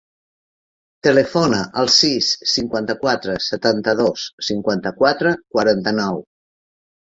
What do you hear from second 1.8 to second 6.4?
al sis, cinquanta-quatre, setanta-dos, cinquanta-quatre, quaranta-nou.